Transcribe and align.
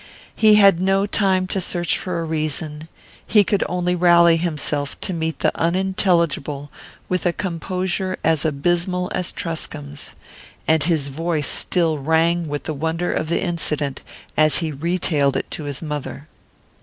He 0.35 0.55
had 0.55 0.79
no 0.81 1.05
time 1.05 1.45
to 1.45 1.61
search 1.61 1.95
for 1.95 2.19
a 2.19 2.23
reason; 2.23 2.87
he 3.27 3.43
could 3.43 3.63
only 3.69 3.93
rally 3.93 4.35
himself 4.37 4.99
to 5.01 5.13
meet 5.13 5.37
the 5.41 5.55
unintelligible 5.55 6.71
with 7.07 7.27
a 7.27 7.31
composure 7.31 8.17
as 8.23 8.43
abysmal 8.43 9.11
as 9.13 9.31
Truscomb's; 9.31 10.15
and 10.67 10.81
his 10.85 11.09
voice 11.09 11.47
still 11.47 11.99
rang 11.99 12.47
with 12.47 12.63
the 12.63 12.73
wonder 12.73 13.13
of 13.13 13.29
the 13.29 13.43
incident 13.43 14.01
as 14.35 14.57
he 14.57 14.71
retailed 14.71 15.35
it 15.37 15.51
to 15.51 15.65
his 15.65 15.83
mother. 15.83 16.27